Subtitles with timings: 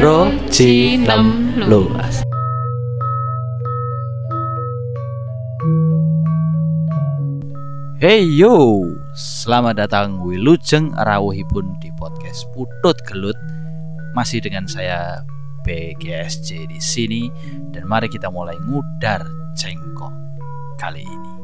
[0.00, 1.84] Rojinem Lo.
[1.84, 1.92] Lo.
[8.00, 8.80] Hey yo,
[9.12, 13.36] selamat datang Wilujeng Rawuhipun di podcast Putut Gelut.
[14.16, 15.20] Masih dengan saya
[15.68, 17.28] BGSJ di sini
[17.68, 20.16] dan mari kita mulai ngudar cengkok
[20.80, 21.39] kali ini.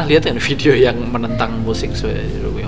[0.00, 1.92] Pernah lihat kan video yang menentang musik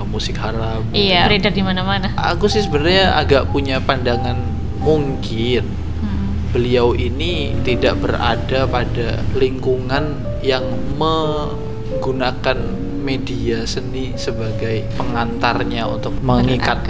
[0.05, 0.85] musik haram?
[0.93, 2.13] Iya, beredar di mana-mana.
[2.13, 4.37] Aku sih sebenarnya agak punya pandangan
[4.77, 5.65] mungkin
[5.97, 6.53] Hmm.
[6.53, 10.61] beliau ini tidak berada pada lingkungan yang
[10.93, 12.57] menggunakan
[13.01, 16.85] media seni sebagai pengantarnya untuk mengikat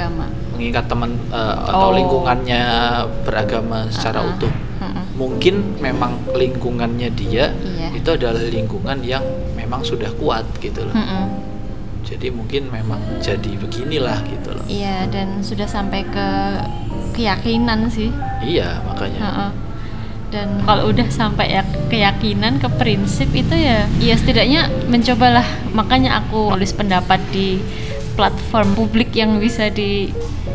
[0.51, 1.95] mengikat teman eh, atau Oh.
[1.95, 2.63] lingkungannya
[3.23, 4.31] beragama secara Ah, ah.
[4.35, 4.53] utuh.
[5.13, 7.93] Mungkin memang lingkungannya dia Iya.
[7.93, 9.21] itu adalah lingkungan yang
[9.53, 10.95] memang sudah kuat gitu loh.
[10.97, 11.25] Mm-mm.
[12.03, 14.65] Jadi mungkin memang jadi beginilah gitu loh.
[14.67, 16.27] Iya, dan sudah sampai ke
[17.13, 18.09] keyakinan sih.
[18.41, 19.21] Iya, makanya.
[19.21, 19.51] Heeh.
[20.33, 25.45] Dan kalau udah sampai ya keyakinan, ke prinsip itu ya, ya setidaknya mencobalah.
[25.77, 27.61] Makanya aku nulis pendapat di
[28.17, 30.09] platform publik yang bisa di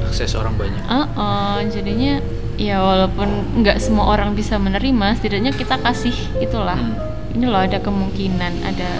[0.09, 0.83] Akses orang banyak.
[0.89, 2.19] Uh-uh, jadinya
[2.59, 6.77] ya walaupun nggak semua orang bisa menerima, setidaknya kita kasih itulah.
[6.77, 6.99] Hmm.
[7.39, 8.91] Ini loh ada kemungkinan, ada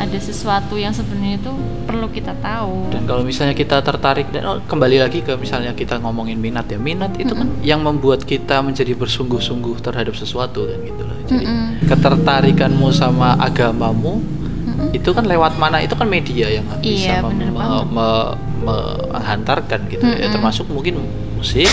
[0.00, 1.52] ada sesuatu yang sebenarnya itu
[1.84, 2.88] perlu kita tahu.
[2.92, 6.80] Dan kalau misalnya kita tertarik dan oh, kembali lagi ke misalnya kita ngomongin minat ya,
[6.80, 11.16] minat itu kan yang membuat kita menjadi bersungguh-sungguh terhadap sesuatu kan gitu loh.
[11.28, 11.66] Jadi Mm-mm.
[11.88, 14.96] ketertarikanmu sama agamamu Mm-mm.
[14.96, 15.84] itu kan lewat mana?
[15.84, 18.32] Itu kan media yang bisa Iya, mem- bener me- me-
[18.64, 20.16] me- menghantarkan gitu ya.
[20.16, 20.32] Mm-mm.
[20.32, 21.00] Termasuk mungkin
[21.36, 21.68] musik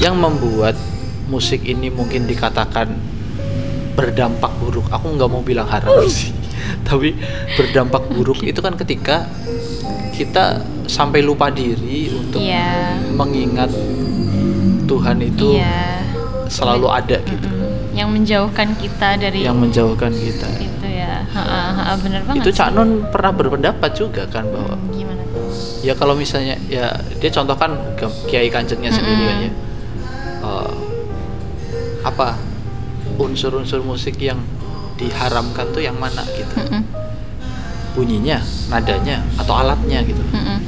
[0.00, 0.74] yang membuat
[1.26, 2.90] musik ini mungkin dikatakan
[3.92, 4.88] berdampak buruk.
[4.88, 6.32] Aku nggak mau bilang haram sih,
[6.88, 7.14] tapi
[7.54, 9.28] berdampak buruk itu kan ketika
[10.10, 12.96] kita sampai lupa diri untuk Iya.
[13.12, 13.70] mengingat
[14.84, 16.02] Tuhan itu Iya.
[16.46, 17.48] selalu ada gitu.
[17.90, 20.48] Yang menjauhkan kita dari yang menjauhkan kita.
[20.56, 21.22] itu ya.
[21.26, 22.42] Ha-ha, ha-ha, bener banget.
[22.42, 22.50] Itu.
[22.52, 25.46] Cak Nun pernah berpendapat juga kan bahwa Hmm, gimana tuh?
[25.80, 27.76] ya kalau misalnya ya dia contohkan
[28.26, 29.50] Kiai Kanjengnya sendiri kan ya
[32.02, 32.36] apa
[33.16, 34.40] unsur-unsur musik yang
[34.96, 36.82] diharamkan tuh yang mana gitu Mm-mm.
[37.90, 38.38] bunyinya
[38.68, 40.58] nadanya atau alatnya gitu Mm-mm.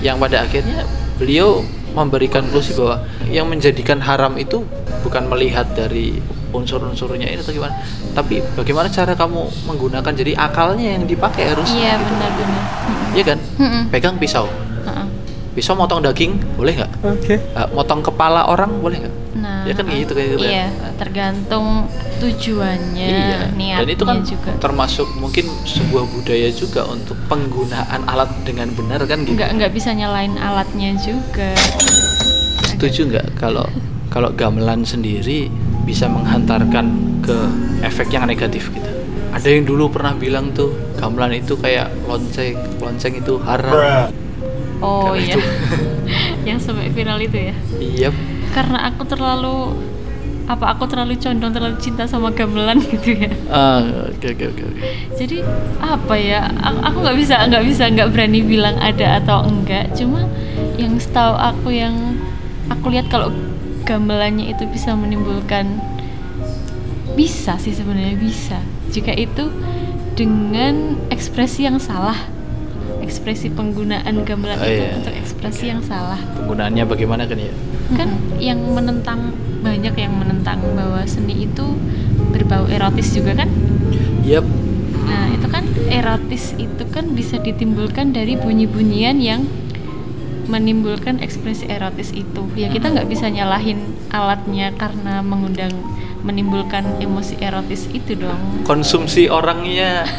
[0.00, 0.82] yang pada akhirnya
[1.16, 1.62] beliau
[1.92, 4.64] memberikan solusi bahwa yang menjadikan haram itu
[5.00, 6.18] bukan melihat dari
[6.50, 7.72] unsur-unsurnya ini atau gimana
[8.12, 12.64] tapi bagaimana cara kamu menggunakan jadi akalnya yang dipakai harus Iya benar-benar.
[13.12, 13.82] iya kan Mm-mm.
[13.88, 14.48] pegang pisau
[14.82, 15.04] Ha-ha.
[15.52, 17.34] pisau motong daging boleh nggak Oke.
[17.36, 19.14] Eh, motong kepala orang boleh nggak
[19.64, 20.48] Ya kan gitu, kayak gitu kan.
[20.48, 21.66] Iya, tergantung
[22.18, 24.50] tujuannya, iya niatnya dan itu kan juga.
[24.58, 29.90] termasuk mungkin sebuah budaya juga untuk penggunaan alat dengan benar kan gitu Nggak nggak bisa
[29.90, 31.50] nyalain alatnya juga.
[32.64, 33.66] setuju nggak kalau
[34.06, 35.50] kalau gamelan sendiri
[35.82, 36.86] bisa menghantarkan
[37.20, 37.36] ke
[37.82, 38.90] efek yang negatif gitu
[39.30, 44.10] ada yang dulu pernah bilang tuh gamelan itu kayak lonceng lonceng itu haram
[44.78, 45.40] Oh Karena iya, itu.
[46.48, 47.54] yang sampai viral itu ya.
[47.78, 48.10] iya
[48.52, 49.74] Karena aku terlalu
[50.42, 53.32] apa aku terlalu condong terlalu cinta sama gamelan gitu ya.
[53.48, 53.80] Ah,
[54.12, 54.64] oke oke oke.
[55.16, 55.40] Jadi
[55.80, 56.52] apa ya?
[56.60, 59.90] Aku aku nggak bisa nggak bisa nggak berani bilang ada atau enggak.
[59.96, 60.28] Cuma
[60.76, 62.20] yang setahu aku yang
[62.68, 63.32] aku lihat kalau
[63.82, 65.80] gamelannya itu bisa menimbulkan
[67.16, 68.58] bisa sih sebenarnya bisa.
[68.92, 69.48] Jika itu
[70.12, 72.16] dengan ekspresi yang salah,
[73.02, 74.94] ekspresi penggunaan gamelan Oh, itu iya.
[74.96, 76.18] untuk ekspresi yang salah.
[76.38, 77.52] Penggunaannya bagaimana kan ya?
[77.92, 78.08] Kan
[78.38, 81.66] yang menentang banyak yang menentang bahwa seni itu
[82.32, 83.50] berbau erotis juga kan?
[84.22, 84.46] Yap.
[85.02, 89.42] nah itu kan erotis itu kan bisa ditimbulkan dari bunyi-bunyian yang
[90.46, 92.42] menimbulkan ekspresi erotis itu.
[92.54, 93.78] Ya kita nggak bisa nyalahin
[94.10, 95.72] alatnya karena mengundang
[96.22, 98.62] menimbulkan emosi erotis itu dong.
[98.62, 100.02] Konsumsi orangnya.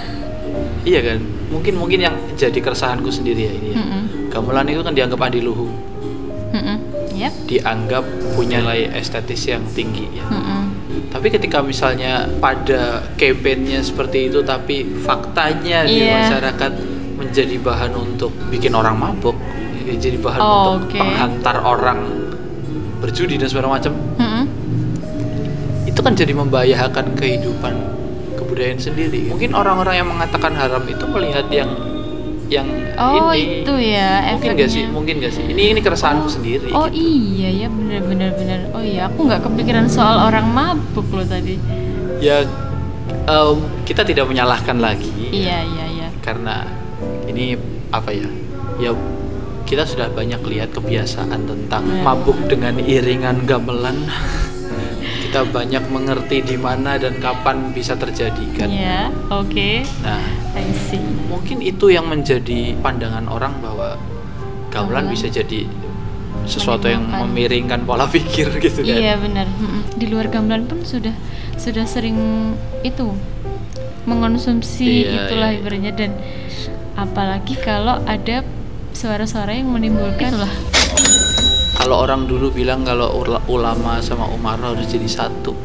[0.83, 1.19] Iya kan?
[1.47, 3.77] Mungkin mungkin yang jadi keresahanku sendiri ya ini ya.
[3.77, 4.01] Mm-mm.
[4.27, 5.73] gamelan itu kan dianggap adiluhung
[6.49, 6.77] Mm-mm.
[7.13, 7.33] Yap.
[7.45, 8.03] dianggap
[8.33, 10.63] punya nilai estetis yang tinggi ya Mm-mm.
[11.07, 16.13] tapi ketika misalnya pada campaignnya seperti itu tapi faktanya di Iya.
[16.19, 16.71] masyarakat
[17.13, 19.37] menjadi bahan untuk bikin orang mabuk
[19.79, 20.97] ya, jadi bahan Oh, untuk oke.
[20.97, 21.99] penghantar orang
[22.99, 24.43] berjudi dan segala macam Mm-mm.
[25.85, 27.73] itu kan jadi membahayakan kehidupan
[28.33, 29.29] kebudayaan sendiri.
[29.29, 31.69] Mungkin orang-orang yang mengatakan haram itu melihat yang
[32.53, 33.61] yang Oh ini.
[33.61, 34.59] itu ya Mungkin efeknya.
[34.59, 34.83] gak sih?
[34.87, 35.43] Mungkin gak sih?
[35.45, 36.69] Ini ini keresahanku sendiri.
[36.69, 37.01] Oh gitu.
[37.01, 38.59] iya ya bener bener bener.
[38.71, 41.57] Oh iya aku nggak kepikiran soal orang mabuk loh tadi.
[42.19, 42.45] Ya
[43.25, 45.09] em, kita tidak menyalahkan lagi.
[45.27, 46.07] Iya iya iya.
[46.19, 46.69] Karena
[47.25, 47.57] ini
[47.89, 48.29] apa ya?
[48.77, 48.91] Ya
[49.63, 52.03] kita sudah banyak lihat kebiasaan tentang Ya.
[52.03, 54.05] mabuk dengan iringan gamelan.
[55.23, 58.69] kita banyak mengerti di mana dan kapan bisa terjadi kan.
[58.69, 59.81] Iya oke.
[59.99, 60.21] Nah,
[60.53, 61.01] I see.
[61.25, 63.97] mungkin itu yang menjadi pandangan orang bahwa
[64.69, 65.65] gamelan Gamelan bisa jadi
[66.43, 68.97] sesuatu yang memiringkan pola pikir gitu kan.
[68.97, 69.47] Iya benar.
[69.93, 71.13] Di luar gamelan pun sudah
[71.55, 72.17] sudah sering
[72.81, 73.13] itu
[74.03, 75.61] mengonsumsi Iya, itulah iya, iya.
[75.63, 76.11] ibaratnya dan
[76.93, 78.43] apalagi kalau ada
[78.91, 80.51] suara-suara yang menimbulkan itulah.
[81.73, 85.55] Kalau orang dulu bilang kalau ula- ulama sama umara harus jadi satu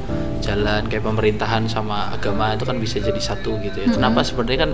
[0.49, 3.93] jalan kayak pemerintahan sama agama itu kan bisa jadi satu gitu ya.
[3.93, 3.97] Mm-mm.
[4.01, 4.73] Kenapa sebenarnya kan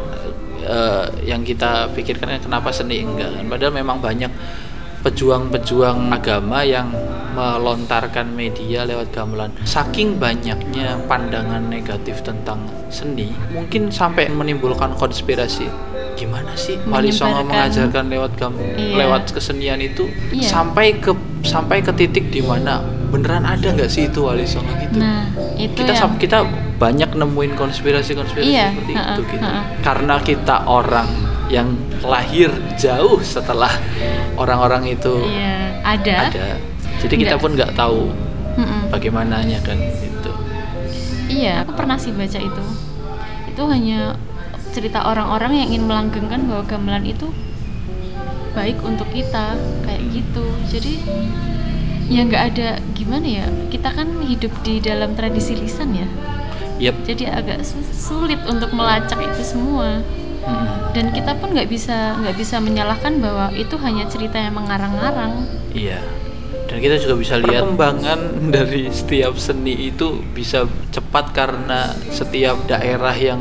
[0.62, 3.44] eh, yang kita pikirkan kan kenapa seni enggak kan?
[3.50, 4.30] Padahal memang banyak
[5.04, 6.88] pejuang-pejuang agama yang
[7.36, 9.52] melontarkan media lewat gamelan.
[9.68, 15.68] Saking banyaknya pandangan negatif tentang seni, mungkin sampai menimbulkan konspirasi.
[16.14, 19.02] Gimana sih Wali Songo mengajarkan lewat gam Iya.
[19.02, 20.46] lewat kesenian itu Iya.
[20.46, 21.10] sampai ke
[21.44, 22.81] sampai ke titik di mana
[23.12, 24.99] beneran ada nggak sih itu Wali Songo gitu?
[24.99, 26.38] Nah itu kita yang kita
[26.75, 29.44] banyak nemuin konspirasi-konspirasi Iya, seperti ha-ha, itu gitu.
[29.46, 29.62] ha-ha.
[29.85, 31.08] Karena kita orang
[31.46, 31.69] yang
[32.02, 33.70] lahir jauh setelah
[34.35, 36.32] orang-orang itu iya ada.
[36.32, 36.46] ada.
[36.99, 38.11] Jadi kita pun nggak tahu
[38.58, 38.91] Mm-mm.
[38.91, 40.32] bagaimananya kan gitu.
[41.31, 42.64] Iya, aku pernah sih baca itu.
[43.55, 44.19] Itu hanya
[44.75, 47.31] cerita orang-orang yang ingin melanggengkan bahwa gamelan itu
[48.55, 49.55] baik untuk kita,
[49.87, 50.46] kayak gitu.
[50.69, 51.00] Jadi
[52.08, 53.46] ya nggak ada gimana ya.
[53.72, 56.08] Kita kan hidup di dalam tradisi lisan ya.
[56.81, 56.94] Yep.
[57.06, 60.02] Jadi agak su- sulit untuk melacak itu semua.
[60.44, 60.93] Mm-mm.
[60.93, 65.49] Dan kita pun nggak bisa nggak bisa menyalahkan bahwa itu hanya cerita yang mengarang-arang.
[65.72, 66.02] Iya.
[66.69, 68.20] Dan kita juga bisa lihat perkembangan
[68.56, 73.40] dari setiap seni itu bisa cepat karena setiap daerah yang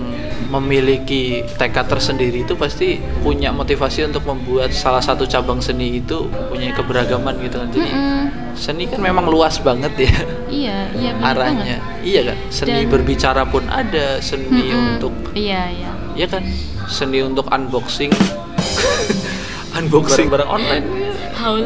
[0.53, 6.69] memiliki tekad tersendiri itu pasti punya motivasi untuk membuat salah satu cabang seni itu punya
[6.71, 7.69] keberagaman gitu kan.
[7.73, 8.23] Jadi Mm-mm.
[8.53, 10.13] seni kan memang luas banget ya
[10.45, 11.37] Iya, iya benar banget.
[11.65, 11.77] arahnya.
[12.05, 12.37] Iya kan?
[12.47, 14.85] Seni Dan- berbicara pun ada, seni Mm-mm.
[14.93, 15.91] untuk Iya, iya.
[16.13, 16.43] Iya kan?
[16.85, 18.13] Seni untuk unboxing.
[19.77, 20.85] unboxing barang online.
[21.33, 21.65] Haul.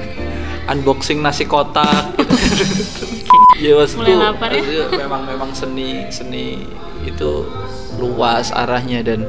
[0.72, 2.36] unboxing nasi kotak gitu.
[3.64, 4.62] ya maksudku Mulai lapar ya.
[4.94, 6.62] memang memang seni seni
[7.02, 7.44] itu
[8.02, 9.22] luas arahnya dan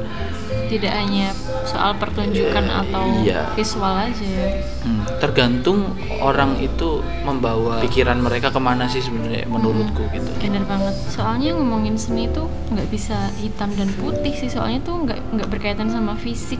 [0.65, 1.29] tidak hanya
[1.63, 3.45] soal pertunjukan Eh, atau iya.
[3.53, 4.47] visual aja ya.
[4.81, 10.95] hmm, tergantung orang itu membawa pikiran mereka ke mana sih sebenarnya menurutku gitu bener banget
[11.07, 15.87] soalnya ngomongin seni itu nggak bisa hitam dan putih sih soalnya tuh nggak nggak berkaitan
[15.87, 16.57] sama fisik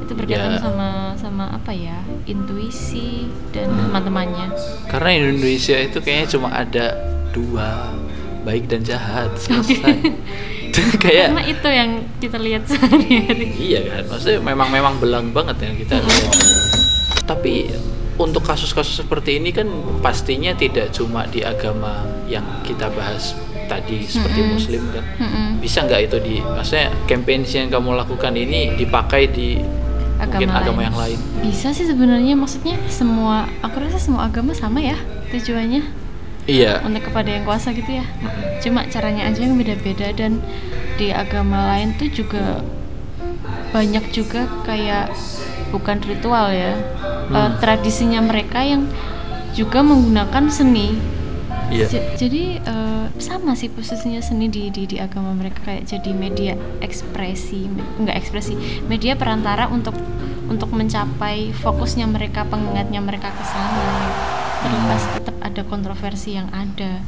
[0.00, 0.60] itu berkaitan Ya.
[0.60, 3.90] sama sama apa ya intuisi dan Hmm.
[3.90, 4.46] teman-temannya
[4.86, 6.86] karena Indonesia itu kayaknya cuma ada
[7.30, 7.90] dua
[8.42, 9.98] baik dan jahat selesai
[11.02, 15.74] kayak karena itu yang kita lihat sehari-hari Iya kan, maksudnya memang memang belang banget yang
[15.76, 16.32] kita lihat.
[17.28, 17.70] Tapi
[18.16, 19.66] untuk kasus-kasus seperti ini kan
[20.04, 23.32] pastinya tidak cuma di agama yang kita bahas
[23.68, 24.52] tadi seperti Mm-mm.
[24.52, 25.04] Muslim kan.
[25.20, 25.48] Mm-mm.
[25.60, 29.56] Bisa nggak itu di, maksudnya campaign yang kamu lakukan ini dipakai di
[30.22, 30.86] mungkin Agama agama lain.
[30.86, 31.18] yang lain?
[31.42, 34.94] bisa sih sebenarnya maksudnya semua aku rasa semua agama sama ya
[35.34, 35.82] tujuannya
[36.44, 36.82] Iya.
[36.82, 38.06] untuk kepada yang kuasa gitu ya
[38.58, 40.42] cuma caranya aja yang beda-beda dan
[40.94, 42.62] di agama lain tuh juga
[43.70, 45.10] banyak juga kayak
[45.70, 46.76] bukan ritual ya
[47.22, 47.38] Hmm.
[47.38, 48.90] eh, tradisinya mereka yang
[49.52, 50.98] juga menggunakan seni
[51.70, 51.88] Iya.
[51.88, 56.52] J- jadi eh, sama sih posisinya seni di, di di agama mereka kayak jadi media
[56.82, 57.64] ekspresi
[57.96, 58.52] enggak ekspresi
[58.84, 59.96] media perantara untuk
[60.50, 63.88] untuk mencapai fokusnya mereka pengingatnya mereka ke sana
[64.60, 67.02] terlepas tetap ada kontroversi yang ada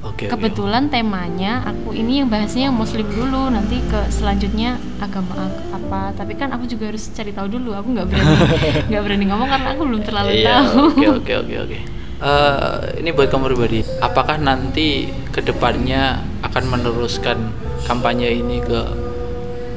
[0.00, 0.26] Oke.
[0.26, 0.32] oke.
[0.32, 6.12] kebetulan temanya aku ini yang bahasnya yang muslim dulu nanti ke selanjutnya agama ag- apa
[6.12, 8.36] tapi kan aku juga harus cari tahu dulu aku nggak berani
[8.88, 10.44] nggak berani ngomong karena aku belum terlalu Iya.
[10.50, 11.78] tahu Oke oke oke oke.
[12.16, 13.84] Eh, ini buat kamu pribadi.
[13.98, 17.36] Apakah nanti ke depannya akan meneruskan
[17.84, 18.80] kampanye ini ke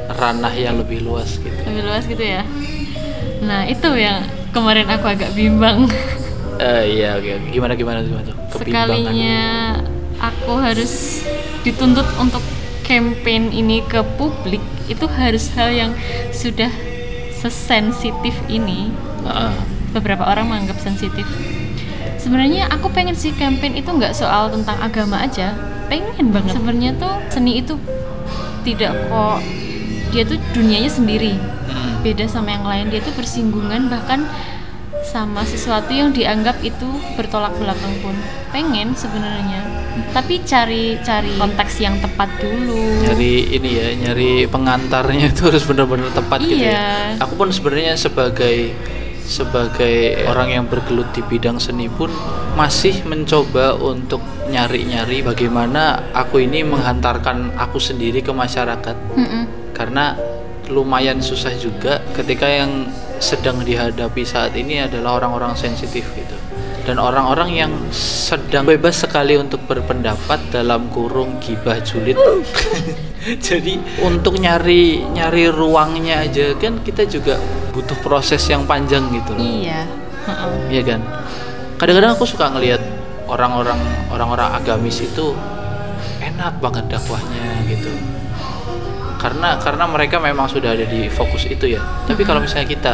[0.10, 1.52] ranah yang lebih luas gitu?
[1.68, 2.48] lebih luas gitu ya
[3.38, 5.86] nah itu yang kemarin aku agak bimbang
[6.58, 7.48] Eh iya oke oke.
[7.54, 8.36] Gimana gimana gimana tuh?
[8.58, 9.40] Sekalinya
[10.18, 10.54] aku.
[10.58, 11.22] harus
[11.62, 12.42] dituntut untuk
[12.82, 15.92] campaign ini ke publik itu harus hal yang
[16.34, 16.72] sudah
[17.38, 18.90] sesensitif ini.
[19.28, 19.56] Heeh.
[19.96, 21.26] beberapa orang menganggap sensitif.
[22.20, 25.56] Sebenarnya aku pengen sih campaign itu nggak soal tentang agama aja.
[25.88, 26.60] Pengen banget.
[26.60, 27.80] Sebenarnya tuh seni itu
[28.68, 29.40] tidak kok
[30.12, 31.40] dia tuh dunianya sendiri.
[32.04, 34.28] Beda sama yang lain dia tuh bersinggungan bahkan
[35.08, 36.86] sama sesuatu yang dianggap itu
[37.16, 38.12] bertolak belakang pun.
[38.52, 39.64] Pengen sebenarnya.
[40.12, 43.08] Tapi cari cari konteks yang tepat dulu.
[43.08, 46.68] Nyari ini ya nyari pengantarnya itu harus benar-benar tepat gitu ya.
[46.68, 46.88] Iya.
[47.24, 48.76] aku pun sebenarnya sebagai
[49.28, 52.08] sebagai orang yang bergelut di bidang seni pun
[52.56, 58.96] masih mencoba untuk nyari-nyari bagaimana aku ini menghantarkan aku sendiri ke masyarakat.
[59.16, 59.44] Mm-mm.
[59.78, 60.18] karena
[60.68, 66.38] lumayan susah juga ketika yang sedang dihadapi saat ini adalah orang-orang sensitif gitu.
[66.88, 72.16] Dan orang-orang yang sedang bebas sekali untuk berpendapat dalam kurung gibah julid.
[73.48, 77.36] Jadi untuk nyari nyari ruangnya aja kan kita juga
[77.76, 79.44] butuh proses yang panjang gitu loh.
[79.44, 79.84] Iya.
[80.72, 81.02] Iya kan?
[81.76, 82.80] Kadang-kadang aku suka ngelihat
[83.28, 85.36] orang-orang orang-orang agamis itu
[86.24, 87.92] enak banget dakwahnya gitu
[89.18, 91.82] karena karena mereka memang sudah ada di fokus itu ya.
[92.06, 92.94] Tapi kalau misalnya kita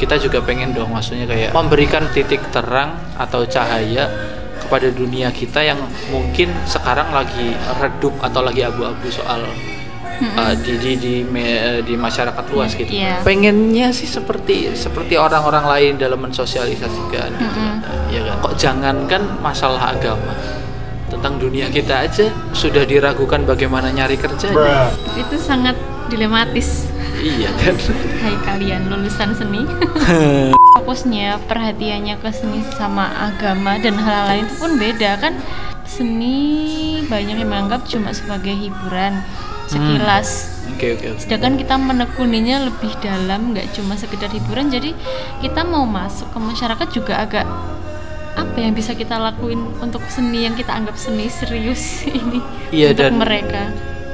[0.00, 4.10] kita juga pengen dong maksudnya kayak memberikan titik terang atau cahaya
[4.58, 5.78] kepada dunia kita yang
[6.10, 9.46] mungkin sekarang lagi redup atau lagi abu-abu soal
[10.38, 12.90] uh, di di di, me- di masyarakat luas gitu.
[12.90, 13.22] Iya.
[13.22, 17.58] pengennya sih seperti seperti orang-orang lain dalam mensosialisasikan gitu.
[17.58, 18.10] Mm-mm.
[18.10, 18.36] ya kan?
[18.42, 20.34] Kok jangankan masalah agama
[21.12, 24.48] tentang dunia kita aja sudah diragukan bagaimana nyari kerja.
[25.12, 25.76] Itu sangat
[26.08, 26.88] dilematis.
[27.20, 27.76] Iya kan?
[28.24, 29.62] Hai kalian lulusan seni.
[30.80, 35.36] Fokusnya perhatiannya ke seni sama agama dan hal lain itu pun beda kan.
[35.84, 39.20] Seni banyak yang menganggap cuma sebagai hiburan
[39.68, 40.60] sekilas.
[40.72, 41.20] Oke oke oke.
[41.20, 44.72] sedangkan kita menekuninya lebih dalam nggak cuma sekedar hiburan.
[44.72, 44.96] Jadi
[45.44, 47.44] kita mau masuk ke masyarakat juga agak
[48.52, 52.36] apa yang bisa kita lakuin untuk seni yang kita anggap seni serius ini
[52.68, 53.62] Iya, untuk dan- mereka?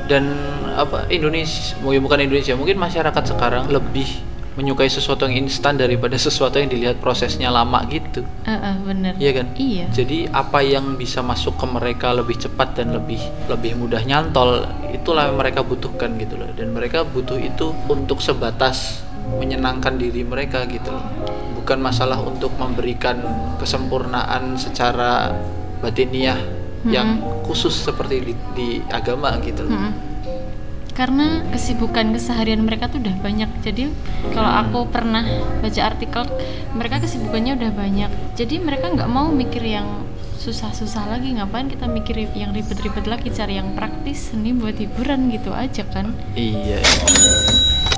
[0.07, 0.25] dan
[0.73, 4.07] apa Indonesia mungkin bukan Indonesia mungkin masyarakat sekarang lebih
[4.55, 8.23] menyukai sesuatu yang instan daripada sesuatu yang dilihat prosesnya lama gitu.
[8.43, 9.13] Eh, eh, bener.
[9.19, 9.47] Iya kan?
[9.55, 9.87] Iya.
[9.91, 15.31] Jadi apa yang bisa masuk ke mereka lebih cepat dan lebih lebih mudah nyantol itulah
[15.31, 16.51] yang mereka butuhkan gitu loh.
[16.55, 19.03] Dan mereka butuh itu untuk sebatas
[19.35, 21.05] menyenangkan diri mereka gitu loh
[21.69, 23.21] bukan masalah untuk memberikan
[23.61, 25.37] kesempurnaan secara
[25.85, 26.41] batiniah
[26.89, 29.93] yang khusus seperti di, di agama gitu loh Mm-mm.
[30.97, 33.47] Karena kesibukan keseharian mereka tuh udah banyak.
[33.63, 33.87] Jadi
[34.33, 35.23] kalau aku pernah
[35.63, 36.27] baca artikel,
[36.75, 38.11] mereka kesibukannya udah banyak.
[38.35, 40.09] Jadi mereka nggak mau mikir yang
[40.41, 41.39] susah-susah lagi.
[41.39, 43.31] Ngapain kita mikir yang ribet-ribet lagi?
[43.31, 46.17] Cari yang praktis, seni buat hiburan gitu aja kan?
[46.35, 46.83] iya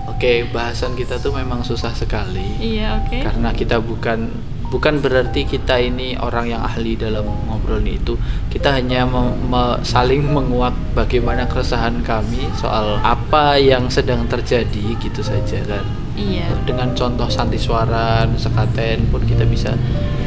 [0.07, 3.19] oke bahasan kita tuh memang susah sekali Iya oke.
[3.21, 4.31] karena kita bukan
[4.65, 8.15] bukan berarti kita ini orang yang ahli dalam ngobrol itu
[8.49, 15.21] kita hanya me- me- saling menguak bagaimana keresahan kami soal apa yang sedang terjadi gitu
[15.21, 16.53] saja kan Iya.
[16.63, 19.73] dengan contoh santiswaran sekaten pun kita bisa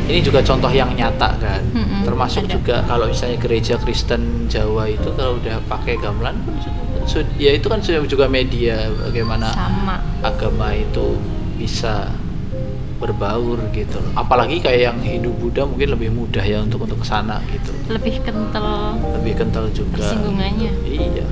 [0.03, 2.51] ini juga contoh yang nyata kan Mm-mm, termasuk ada.
[2.51, 6.56] juga kalau misalnya gereja Kristen Jawa itu kalau udah pakai gamelan pun
[7.36, 9.95] ya itu kan juga media bagaimana Sama.
[10.22, 11.17] agama itu
[11.55, 12.10] bisa
[12.98, 14.12] berbaur gitu loh.
[14.15, 17.75] Apalagi kayak yang Hindu Buddha mungkin lebih mudah ya untuk untuk ke sana gitu.
[17.91, 20.00] Lebih kental Lebih kental juga.
[20.00, 20.72] persinggungannya.
[20.88, 21.25] Iya.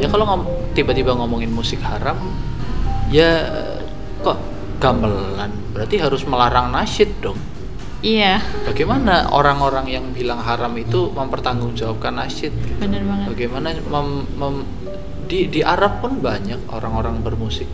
[0.00, 2.16] Ya kalau ngom- tiba-tiba ngomongin musik haram,
[3.12, 3.44] ya
[4.20, 4.40] kok
[4.80, 7.36] gamelan berarti harus melarang nasyid dong.
[7.98, 8.38] Iya.
[8.62, 12.54] Bagaimana orang-orang yang bilang haram itu mempertanggungjawabkan nasyid?
[12.54, 12.78] Gitu?
[12.78, 13.26] Bener banget.
[13.34, 14.66] Bagaimana mem- mem-
[15.26, 17.66] di di Arab pun banyak orang-orang bermusik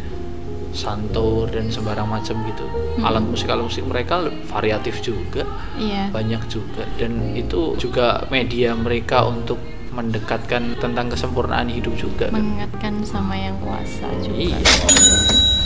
[0.75, 2.67] santur dan sembarang macam gitu.
[2.99, 3.07] Hmm.
[3.07, 5.47] Alat musik alat musik mereka variatif juga,
[5.79, 6.11] Iya.
[6.11, 9.61] banyak juga dan itu juga media mereka untuk
[9.95, 12.27] mendekatkan tentang kesempurnaan hidup juga.
[12.27, 12.43] kan.
[12.43, 14.35] Mengingatkan sama yang kuasa juga.
[14.51, 14.59] Iya.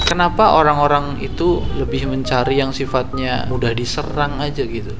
[0.08, 4.96] Kenapa orang-orang itu lebih mencari yang sifatnya mudah diserang aja gitu?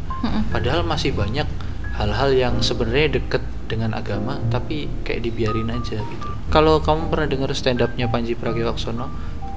[0.53, 1.49] Padahal masih banyak
[1.97, 6.29] hal-hal yang sebenarnya deket dengan agama tapi kayak dibiarin aja gitu.
[6.53, 9.09] Kalau kamu pernah dengar stand upnya Panji Pragiwaksono,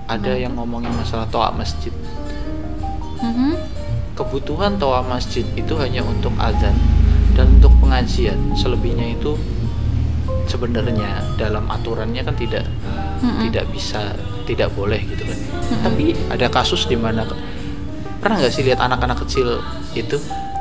[0.08, 1.92] ada yang ngomongin masalah toa masjid.
[3.20, 3.56] Mhm.
[4.16, 6.76] Kebutuhan toa masjid itu hanya untuk azan
[7.36, 8.56] dan untuk pengajian.
[8.56, 9.36] Selebihnya itu
[10.46, 12.66] sebenarnya dalam aturannya kan tidak
[13.20, 13.48] Mm-mm.
[13.48, 15.38] tidak bisa tidak boleh gitu kan.
[15.84, 17.24] Tapi ada kasus di mana
[18.18, 20.18] pernah nggak sih lihat anak-anak kecil itu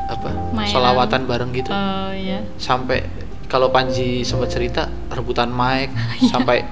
[0.06, 0.68] apa Mainan.
[0.68, 2.42] solawatan bareng gitu Oh iya.
[2.56, 3.04] sampai
[3.46, 5.90] kalau Panji sempat cerita rebutan mic
[6.32, 6.64] sampai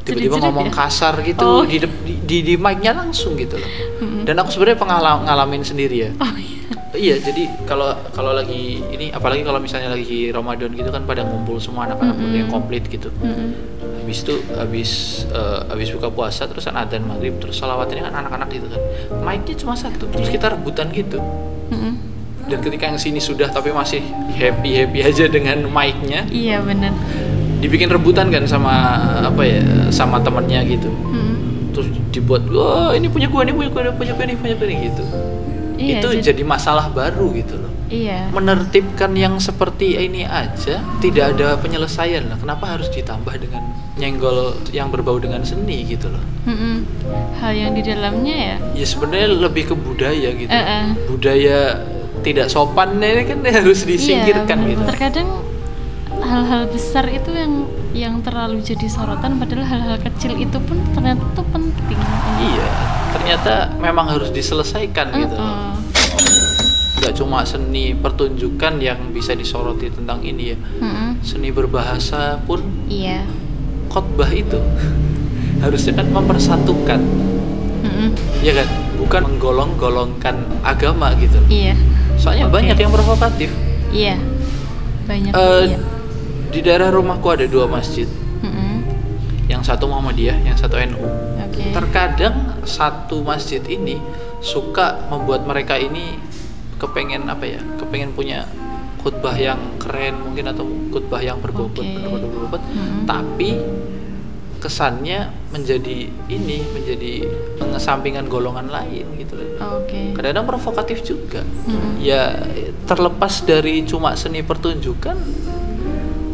[0.00, 0.74] tiba-tiba ngomong ya?
[0.76, 1.62] kasar gitu Oh.
[1.62, 1.82] di,
[2.22, 3.70] di di mic-nya langsung gitu loh.
[4.00, 4.22] Mm-mm.
[4.22, 6.10] Dan aku sebenarnya pengalam ngalamin sendiri ya.
[6.16, 6.55] Oh iya.
[6.96, 11.60] Iya, jadi kalau kalau lagi ini apalagi kalau misalnya lagi Ramadan gitu kan pada ngumpul
[11.60, 12.56] semua anak-anak muda yang Mm-mm.
[12.56, 13.12] komplit gitu.
[13.20, 13.76] Mm-mm.
[14.06, 14.90] habis itu habis
[15.34, 18.78] eh, habis buka puasa terus kan adzan maghrib terus ini kan anak-anak gitu kan
[19.18, 21.18] mic-nya cuma satu terus kita rebutan gitu
[21.74, 21.98] Mm-mm.
[22.46, 23.98] dan ketika yang sini sudah tapi masih
[24.38, 26.94] happy happy aja dengan mic-nya iya bener
[27.58, 28.74] dibikin rebutan kan sama
[29.26, 31.74] apa ya sama temennya gitu Mm-mm.
[31.74, 34.66] terus dibuat wah ini punya gua ini punya gua ini punya gua ini punya gua
[34.70, 35.02] ini gitu
[35.76, 37.72] iya itu jadi- jadi masalah baru gitu loh.
[37.86, 38.34] Iya.
[38.34, 42.34] Menertibkan yang seperti ini aja tidak ada penyelesaian lah.
[42.34, 43.62] Kenapa harus ditambah dengan
[43.94, 46.22] nyenggol yang berbau dengan seni gitu loh?
[46.46, 46.86] Mm-mm.
[47.42, 48.56] hal yang di dalamnya ya?
[48.74, 50.50] Ya sebenarnya lebih ke budaya gitu.
[50.50, 50.86] Eh.
[51.10, 51.58] budaya
[52.22, 54.82] tidak sopan ini kan harus disingkirkan iya, gitu.
[54.90, 55.28] Terkadang
[56.26, 57.52] hal-hal besar itu yang
[57.94, 61.98] yang terlalu jadi sorotan padahal hal-hal kecil itu pun ternyata tuh penting.
[62.42, 62.68] Iya
[63.16, 65.36] ternyata memang harus diselesaikan gitu.
[65.40, 65.76] Loh
[67.06, 70.58] nggak cuma seni pertunjukan yang bisa disoroti tentang ini ya.
[70.82, 71.22] Mm-mm.
[71.22, 72.58] seni berbahasa pun
[72.90, 73.22] iya.
[73.94, 74.58] khotbah itu
[75.62, 76.98] harusnya kan mempersatukan.
[77.86, 78.10] Mm-mm.
[78.42, 78.68] ya kan?
[78.98, 80.34] Bukan menggolong-golongkan
[80.66, 81.38] agama gitu.
[81.46, 81.78] Iya.
[82.18, 82.58] Soalnya Oke.
[82.58, 83.54] banyak yang provokatif.
[83.94, 84.18] Iya.
[85.06, 85.78] Banyak Eh, iya.
[86.50, 88.10] di daerah rumahku ada dua masjid.
[88.42, 88.82] Mm-mm.
[89.46, 91.06] yang satu Muhammadiyah yang satu NU
[91.56, 93.96] oke terkadang satu masjid ini
[94.44, 96.20] suka membuat mereka ini
[96.76, 98.44] kepengen apa ya kepengen punya
[99.00, 101.94] khutbah yang keren mungkin atau khutbah yang berbobot Oke.
[101.96, 103.08] berbobot berbobot Mm-mm.
[103.08, 103.56] tapi
[104.60, 107.28] kesannya menjadi ini menjadi
[107.60, 112.02] mengesampingkan golongan lain gitu loh oke kadang-kadang provokatif juga Mm-mm.
[112.02, 112.34] ya
[112.84, 115.16] terlepas dari cuma seni pertunjukan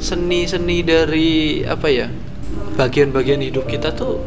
[0.02, 2.10] seni-seni dari apa ya
[2.74, 4.18] bagian-bagian hidup kita tuh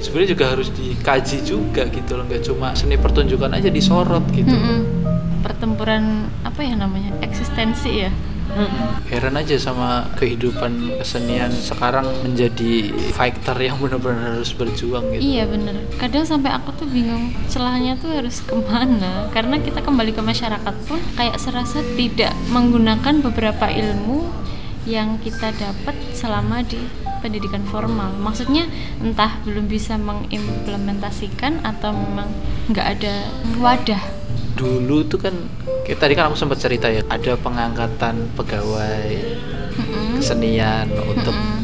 [0.00, 4.80] sebenarnya juga harus dikaji juga gitu loh nggak cuma seni pertunjukan aja disorot gitu Mm-mm.
[5.42, 8.10] pertempuran apa ya namanya eksistensi ya
[9.12, 15.84] heran aja sama kehidupan kesenian sekarang menjadi fighter yang benar-benar harus berjuang gitu Iya bener.
[16.00, 19.28] Kadang sampai aku tuh bingung celahnya tuh harus ke mana.
[19.30, 24.26] Karena kita kembali ke masyarakat pun kayak serasa tidak menggunakan beberapa ilmu
[24.88, 26.80] yang kita dapat selama di
[27.18, 28.14] pendidikan formal.
[28.18, 28.70] Maksudnya
[29.02, 32.30] entah belum bisa mengimplementasikan atau memang
[32.70, 33.14] nggak ada
[33.58, 34.02] wadah.
[34.58, 35.34] dulu tuh kan
[35.86, 39.14] kayak tadi kan aku sempat cerita ya ada pengangkatan pegawai
[40.18, 41.57] kesenian untuk.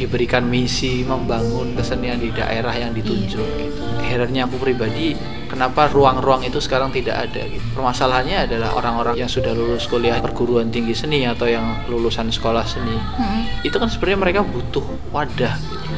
[0.00, 3.60] Diberikan misi membangun kesenian di daerah yang ditunjuk Iya.
[3.68, 3.82] gitu.
[4.00, 5.12] Herannya aku pribadi
[5.46, 7.62] kenapa ruang-ruang itu sekarang tidak ada gitu.
[7.76, 12.96] Permasalahannya adalah orang-orang yang sudah lulus kuliah perguruan tinggi seni atau yang lulusan sekolah seni.
[12.96, 13.60] Mm-mm.
[13.60, 14.82] Itu kan sebenarnya mereka butuh
[15.12, 15.92] wadah gitu.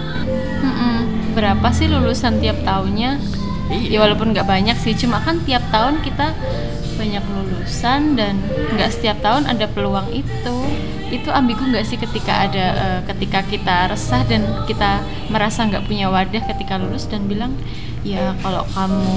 [0.67, 0.99] Mm-mm.
[1.33, 3.23] Berapa sih lulusan tiap tahunnya?
[3.71, 3.99] Ya Iya.
[4.05, 6.37] walaupun nggak banyak sih, cuma kan tiap tahun kita
[7.01, 8.37] banyak lulusan dan
[8.77, 10.57] nggak setiap tahun ada peluang itu.
[11.13, 16.09] Itu ambigu nggak sih ketika ada eh, ketika kita resah dan kita merasa nggak punya
[16.09, 17.53] wadah ketika lulus dan bilang
[18.03, 19.13] ya kalau kamu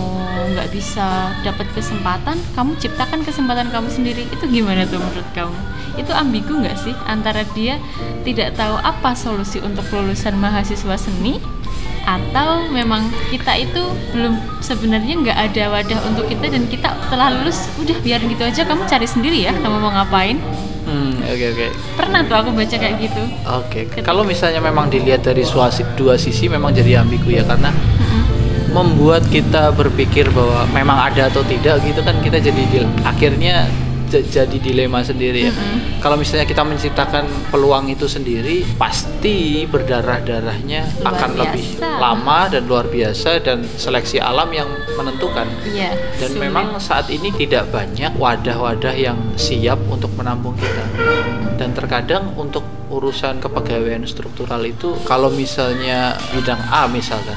[0.53, 4.27] nggak bisa dapat kesempatan, kamu ciptakan kesempatan kamu sendiri.
[4.29, 5.55] Itu gimana tuh menurut kamu?
[5.95, 7.79] Itu ambigu nggak sih antara dia
[8.27, 11.39] tidak tahu apa solusi untuk lulusan mahasiswa seni
[12.05, 13.81] atau memang kita itu
[14.13, 18.62] belum sebenarnya nggak ada wadah untuk kita dan kita setelah lulus udah biarin gitu aja
[18.62, 20.38] kamu cari sendiri ya kamu mau ngapain
[20.95, 21.67] Hmm, oke oke.
[21.99, 23.91] pernah tuh aku baca kayak gitu Oke.
[23.99, 27.67] Kalau misalnya memang dilihat dari suasi, dua sisi memang jadi ambigu ya karena
[28.71, 33.67] membuat kita berpikir bahwa memang ada atau tidak gitu kan kita jadi di- akhirnya
[34.07, 35.53] jadi dilema sendiri ya.
[35.53, 35.99] Mm-mm.
[35.99, 41.89] Kalau misalnya kita menciptakan peluang itu sendiri, pasti berdarah-darahnya Luar akan lebih biasa.
[41.97, 45.49] lama dan luar biasa dan seleksi alam yang menentukan.
[45.65, 46.43] Iya Dan sulit.
[46.45, 50.83] memang saat ini tidak banyak wadah-wadah yang siap untuk menampung kita.
[51.55, 57.33] Dan terkadang untuk urusan kepegawaian struktural itu kalau misalnya bidang A misalkan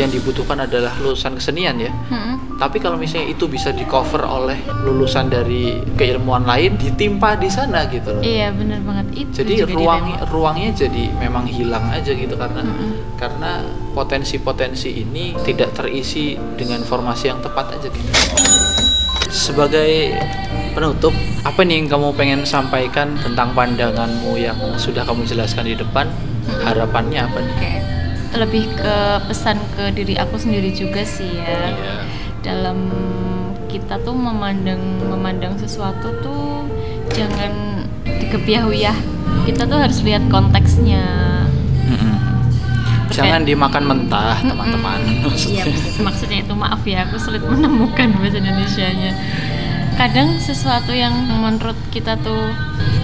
[0.00, 1.92] yang dibutuhkan adalah lulusan kesenian ya.
[2.08, 2.56] Mm-mm.
[2.56, 7.88] Tapi kalau misalnya itu bisa di cover oleh lulusan dari keilmuan lain ditimpa di sana
[7.88, 8.22] gitu loh.
[8.22, 10.28] iya bener banget itu Jadi ruang dilema.
[10.28, 13.16] ruangnya jadi memang hilang aja gitu karena Mm-mm.
[13.16, 18.10] karena potensi-potensi ini tidak terisi dengan formasi yang tepat aja gitu.
[19.30, 20.10] Sebagai
[20.72, 26.10] penutup, apa nih yang kamu pengen sampaikan tentang pandanganmu yang sudah kamu jelaskan di depan?
[26.60, 27.54] Harapannya apa nih?
[27.54, 27.72] Oke.
[28.30, 28.94] lebih ke
[29.26, 31.94] pesan ke diri aku sendiri juga sih ya Iya.
[32.40, 32.78] dalam
[33.66, 36.66] kita tuh memandang memandang sesuatu tuh
[37.10, 38.96] jangan dikepiah-uyah
[39.44, 41.02] kita tuh harus lihat konteksnya
[41.86, 42.14] Mm-mm.
[43.10, 45.02] Jangan dimakan mentah, teman-teman.
[45.34, 45.66] Iya,
[45.98, 49.18] maksudnya itu maaf ya, aku sulit menemukan bahasa Indonesianya.
[49.98, 52.54] Kadang sesuatu yang menurut kita tuh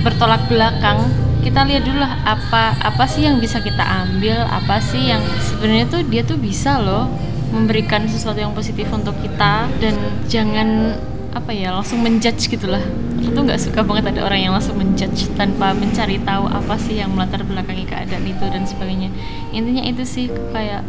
[0.07, 1.11] bertolak belakang,
[1.47, 5.87] kita lihat dulu lah apa apa sih yang bisa kita ambil apa sih yang sebenarnya
[5.87, 7.07] tuh dia tuh bisa loh
[7.55, 9.95] memberikan sesuatu yang positif untuk kita dan
[10.27, 10.99] jangan
[11.31, 12.83] apa ya langsung menjudge gitulah
[13.27, 16.99] aku tuh nggak suka banget ada orang yang langsung menjudge tanpa mencari tahu apa sih
[16.99, 19.11] yang melatar belakangi keadaan itu dan sebagainya.
[19.51, 20.87] Intinya itu sih kayak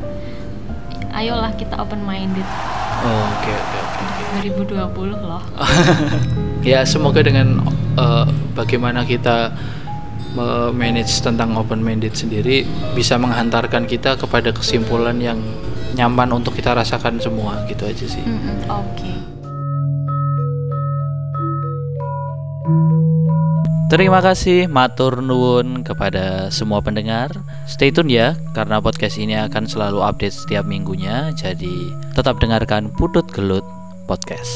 [1.18, 2.46] ayolah kita open minded
[2.98, 4.04] Oh, Oke oke oke.
[4.90, 5.44] 2020 loh.
[6.66, 7.64] Ya semoga dengan
[7.96, 9.56] eh, bagaimana kita
[10.76, 15.40] manage tentang open minded sendiri bisa menghantarkan kita kepada kesimpulan yang
[15.96, 18.22] nyaman untuk kita rasakan semua gitu aja sih.
[18.22, 19.38] Mm-mm, oke
[23.88, 27.32] Terima kasih matur nuwun kepada semua pendengar.
[27.72, 31.32] Stay tune ya karena podcast ini akan selalu update setiap minggunya.
[31.32, 33.64] Jadi tetap dengarkan Putut Gelut
[34.04, 34.52] Podcast.